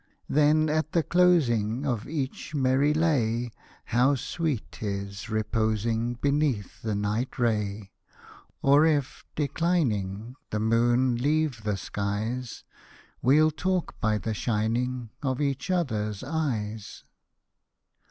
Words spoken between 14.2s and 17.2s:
shining Of each other's eyes.